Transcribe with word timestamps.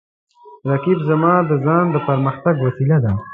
رقیب 0.69 0.99
زما 1.09 1.33
د 1.49 1.51
ځان 1.65 1.85
د 1.91 1.95
پرمختګ 2.07 2.55
وسیله 2.65 2.97
ده 3.03 3.11